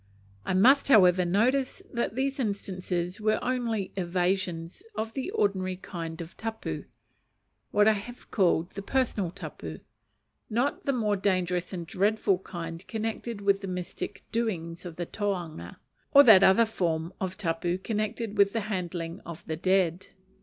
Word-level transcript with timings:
I 0.45 0.55
must, 0.55 0.87
however, 0.87 1.25
notice 1.25 1.83
that 1.93 2.15
these 2.15 2.39
instances 2.39 3.21
were 3.21 3.37
only 3.43 3.91
evasions 3.95 4.81
of 4.95 5.13
the 5.13 5.29
ordinary 5.29 5.75
kind 5.75 6.19
of 6.21 6.35
tapu, 6.35 6.85
what 7.69 7.87
I 7.87 7.91
have 7.93 8.31
called 8.31 8.71
the 8.71 8.81
personal 8.81 9.29
tapu; 9.29 9.77
not 10.49 10.85
the 10.85 10.91
more 10.93 11.15
dangerous 11.15 11.71
and 11.71 11.85
dreadful 11.85 12.39
kind 12.39 12.87
connected 12.87 13.41
with 13.41 13.61
the 13.61 13.67
mystic 13.67 14.23
doings 14.31 14.87
of 14.87 14.95
the 14.95 15.05
tohunga, 15.05 15.77
or 16.15 16.23
that 16.23 16.41
other 16.41 16.65
form 16.65 17.13
of 17.21 17.37
tapu 17.37 17.77
connected 17.77 18.39
with 18.39 18.53
the 18.53 18.61
handling 18.61 19.19
of 19.19 19.45
the 19.45 19.55
dead. 19.55 20.07